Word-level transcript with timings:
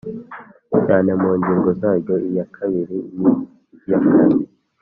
cyane 0.85 1.11
mu 1.21 1.31
ngingo 1.39 1.69
zaryo 1.79 2.15
iya 2.29 2.45
kabiri 2.55 2.97
n 3.15 3.17
iya 3.85 3.99
kane 4.07 4.33